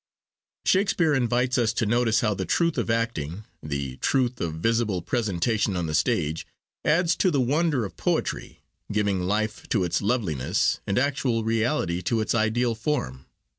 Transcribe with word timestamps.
Shakespeare 0.65 1.13
invites 1.13 1.59
us 1.59 1.73
to 1.73 1.85
notice 1.85 2.21
how 2.21 2.33
the 2.33 2.43
truth 2.43 2.79
of 2.79 2.89
acting, 2.89 3.43
the 3.61 3.97
truth 3.97 4.41
of 4.41 4.55
visible 4.55 5.03
presentation 5.03 5.77
on 5.77 5.85
the 5.85 5.93
stage, 5.93 6.47
adds 6.83 7.15
to 7.17 7.29
the 7.29 7.39
wonder 7.39 7.85
of 7.85 7.97
poetry, 7.97 8.63
giving 8.91 9.19
life 9.21 9.69
to 9.69 9.83
its 9.83 10.01
loveliness, 10.01 10.79
and 10.87 10.97
actual 10.97 11.43
reality 11.43 12.01
to 12.01 12.19
its 12.19 12.33
ideal 12.33 12.73
form. 12.73 13.27